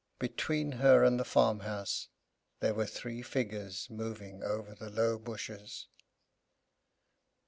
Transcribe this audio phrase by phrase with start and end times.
[0.17, 2.07] Between her and the farmhouse
[2.59, 5.89] there were three figures moving over the low bushes.